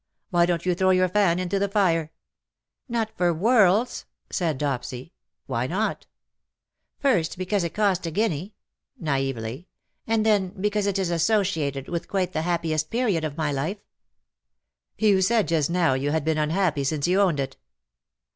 [0.31, 2.09] Why don^t you throw your fan into the fire V^"
[2.89, 6.07] Not for worlds," said Dopsy, *' Why not
[6.99, 8.53] ?"'^ First, because it cost a guinea/^
[8.97, 9.67] naively,''
[10.07, 13.77] and then because it is associated with quite the hap piest period of my life/^
[13.77, 13.79] '^
[14.97, 17.57] You said just now you had been unhappy since you owned it."